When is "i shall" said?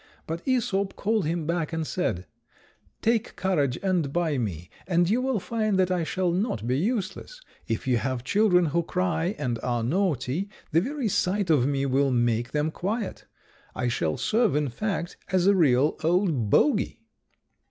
5.91-6.31, 13.75-14.17